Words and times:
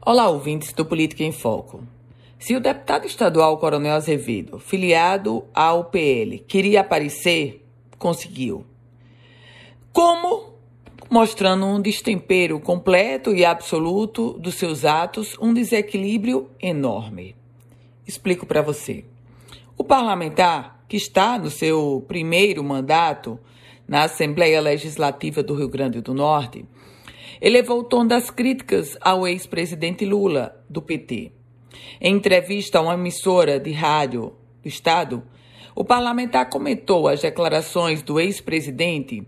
Olá, 0.00 0.28
ouvintes 0.28 0.72
do 0.72 0.86
Política 0.86 1.24
em 1.24 1.32
Foco. 1.32 1.82
Se 2.38 2.54
o 2.54 2.60
deputado 2.60 3.04
estadual 3.04 3.58
Coronel 3.58 3.94
Azevedo, 3.94 4.58
filiado 4.58 5.44
ao 5.52 5.86
PL, 5.86 6.38
queria 6.38 6.82
aparecer, 6.82 7.66
conseguiu. 7.98 8.64
Como? 9.92 10.54
Mostrando 11.10 11.66
um 11.66 11.80
destempero 11.80 12.60
completo 12.60 13.34
e 13.34 13.44
absoluto 13.44 14.34
dos 14.34 14.54
seus 14.54 14.84
atos, 14.84 15.36
um 15.40 15.52
desequilíbrio 15.52 16.48
enorme. 16.62 17.34
Explico 18.06 18.46
para 18.46 18.62
você. 18.62 19.04
O 19.76 19.82
parlamentar, 19.82 20.84
que 20.88 20.96
está 20.96 21.36
no 21.36 21.50
seu 21.50 22.04
primeiro 22.06 22.62
mandato 22.62 23.38
na 23.86 24.04
Assembleia 24.04 24.60
Legislativa 24.60 25.42
do 25.42 25.54
Rio 25.54 25.68
Grande 25.68 26.00
do 26.00 26.14
Norte, 26.14 26.64
elevou 27.40 27.80
o 27.80 27.84
tom 27.84 28.06
das 28.06 28.30
críticas 28.30 28.96
ao 29.00 29.26
ex-presidente 29.26 30.04
Lula, 30.04 30.62
do 30.68 30.82
PT. 30.82 31.32
Em 32.00 32.14
entrevista 32.14 32.78
a 32.78 32.82
uma 32.82 32.94
emissora 32.94 33.58
de 33.58 33.72
rádio 33.72 34.34
do 34.62 34.68
Estado, 34.68 35.22
o 35.74 35.84
parlamentar 35.84 36.48
comentou 36.48 37.06
as 37.06 37.20
declarações 37.20 38.02
do 38.02 38.18
ex-presidente 38.18 39.26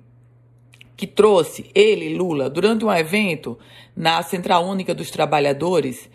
que 0.96 1.06
trouxe 1.06 1.70
ele, 1.74 2.14
Lula, 2.14 2.50
durante 2.50 2.84
um 2.84 2.92
evento 2.92 3.58
na 3.96 4.22
Central 4.22 4.66
Única 4.66 4.94
dos 4.94 5.10
Trabalhadores. 5.10 6.10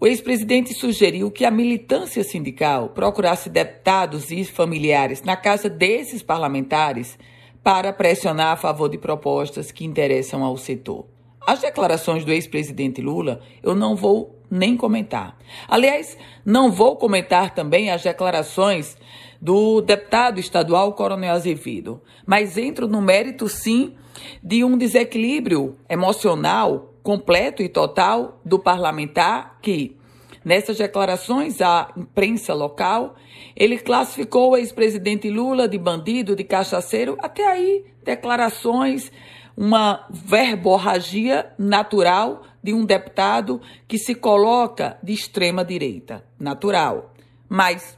O 0.00 0.06
ex-presidente 0.06 0.72
sugeriu 0.72 1.30
que 1.30 1.44
a 1.44 1.50
militância 1.50 2.24
sindical 2.24 2.88
procurasse 2.88 3.50
deputados 3.50 4.30
e 4.30 4.44
familiares 4.44 5.22
na 5.22 5.36
casa 5.36 5.68
desses 5.68 6.22
parlamentares 6.22 7.18
para 7.62 7.92
pressionar 7.92 8.52
a 8.52 8.56
favor 8.56 8.88
de 8.88 8.96
propostas 8.96 9.70
que 9.70 9.84
interessam 9.84 10.42
ao 10.42 10.56
setor. 10.56 11.13
As 11.46 11.60
declarações 11.60 12.24
do 12.24 12.32
ex-presidente 12.32 13.02
Lula 13.02 13.40
eu 13.62 13.74
não 13.74 13.94
vou 13.94 14.38
nem 14.50 14.76
comentar. 14.76 15.36
Aliás, 15.68 16.16
não 16.44 16.70
vou 16.70 16.96
comentar 16.96 17.54
também 17.54 17.90
as 17.90 18.02
declarações 18.02 18.96
do 19.40 19.82
deputado 19.82 20.40
estadual 20.40 20.92
Coronel 20.94 21.34
Azevedo, 21.34 22.00
mas 22.24 22.56
entro 22.56 22.88
no 22.88 23.02
mérito, 23.02 23.48
sim, 23.48 23.94
de 24.42 24.64
um 24.64 24.78
desequilíbrio 24.78 25.76
emocional 25.88 26.94
completo 27.02 27.62
e 27.62 27.68
total 27.68 28.40
do 28.42 28.58
parlamentar 28.58 29.58
que, 29.60 29.96
nessas 30.42 30.78
declarações 30.78 31.60
à 31.60 31.90
imprensa 31.94 32.54
local, 32.54 33.16
ele 33.54 33.76
classificou 33.76 34.52
o 34.52 34.56
ex-presidente 34.56 35.28
Lula 35.28 35.68
de 35.68 35.76
bandido, 35.76 36.34
de 36.34 36.44
cachaceiro, 36.44 37.18
até 37.20 37.46
aí 37.46 37.84
declarações 38.02 39.12
uma 39.56 40.06
verborragia 40.10 41.52
natural 41.58 42.42
de 42.62 42.72
um 42.72 42.84
deputado 42.84 43.60
que 43.86 43.98
se 43.98 44.14
coloca 44.14 44.98
de 45.02 45.12
extrema 45.12 45.64
direita. 45.64 46.24
Natural. 46.38 47.12
Mas, 47.48 47.96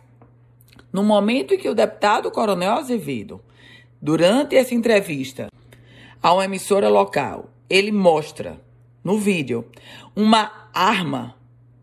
no 0.93 1.03
momento 1.03 1.55
em 1.55 1.59
que 1.59 1.69
o 1.69 1.75
deputado 1.75 2.31
Coronel 2.31 2.73
Azevedo, 2.73 3.41
durante 4.01 4.57
essa 4.57 4.75
entrevista 4.75 5.49
a 6.23 6.33
uma 6.33 6.45
emissora 6.45 6.89
local, 6.89 7.51
ele 7.71 7.93
mostra 7.93 8.61
no 9.03 9.19
vídeo 9.19 9.65
uma 10.15 10.69
arma 10.75 11.35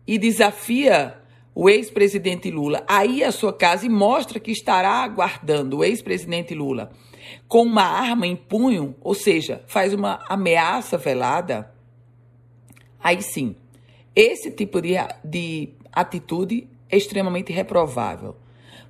e 0.06 0.18
desafia 0.18 1.18
o 1.54 1.68
ex-presidente 1.68 2.50
Lula 2.50 2.84
a 2.88 3.06
ir 3.06 3.22
à 3.22 3.30
sua 3.30 3.52
casa 3.52 3.86
e 3.86 3.88
mostra 3.88 4.40
que 4.40 4.50
estará 4.50 4.90
aguardando 4.90 5.78
o 5.78 5.84
ex-presidente 5.84 6.54
Lula 6.54 6.90
com 7.46 7.62
uma 7.62 7.84
arma 7.84 8.26
em 8.26 8.36
punho, 8.36 8.94
ou 9.00 9.14
seja, 9.14 9.62
faz 9.66 9.94
uma 9.94 10.24
ameaça 10.28 10.98
velada, 10.98 11.72
aí 13.02 13.22
sim, 13.22 13.56
esse 14.14 14.50
tipo 14.50 14.80
de, 14.80 14.94
de 15.24 15.70
atitude 15.92 16.68
é 16.90 16.96
extremamente 16.96 17.52
reprovável. 17.52 18.36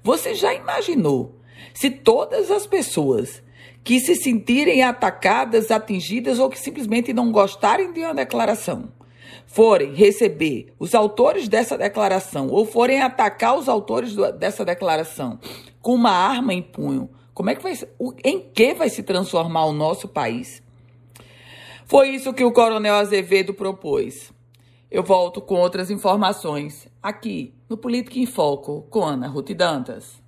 Você 0.03 0.35
já 0.35 0.53
imaginou 0.55 1.39
se 1.73 1.91
todas 1.91 2.51
as 2.51 2.67
pessoas 2.67 3.43
que 3.83 4.01
se 4.01 4.17
sentirem 4.17 4.83
atacadas, 4.83 5.71
atingidas 5.71 6.39
ou 6.39 6.49
que 6.49 6.59
simplesmente 6.59 7.13
não 7.13 7.31
gostarem 7.31 7.93
de 7.93 8.01
uma 8.01 8.15
declaração 8.15 8.91
forem 9.47 9.95
receber 9.95 10.73
os 10.79 10.95
autores 10.95 11.49
dessa 11.49 11.77
declaração 11.77 12.49
ou 12.49 12.65
forem 12.65 13.01
atacar 13.01 13.57
os 13.57 13.69
autores 13.69 14.15
dessa 14.39 14.65
declaração 14.65 15.39
com 15.81 15.95
uma 15.95 16.11
arma 16.11 16.55
em 16.55 16.63
punho, 16.63 17.11
como 17.35 17.51
é 17.51 17.55
que 17.55 17.63
vai 17.63 17.73
em 18.25 18.41
que 18.41 18.75
vai 18.75 18.89
se 18.89 19.03
transformar 19.03 19.67
o 19.67 19.73
nosso 19.73 20.09
país? 20.09 20.63
Foi 21.85 22.11
isso 22.11 22.33
que 22.33 22.45
o 22.45 22.53
Coronel 22.53 22.95
Azevedo 22.95 23.53
propôs. 23.53 24.33
Eu 24.91 25.03
volto 25.03 25.41
com 25.41 25.57
outras 25.57 25.91
informações 25.91 26.89
aqui 27.03 27.53
no 27.69 27.77
Política 27.77 28.19
em 28.19 28.27
Foco 28.27 28.87
com 28.89 29.05
Ana 29.05 29.27
Ruth 29.27 29.51
Dantas. 29.51 30.23